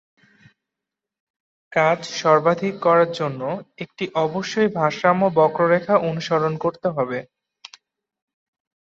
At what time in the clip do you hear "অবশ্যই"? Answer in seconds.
4.25-4.69